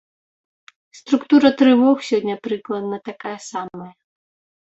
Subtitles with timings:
[0.99, 3.89] Структура трывог сёння прыкладна такая самая.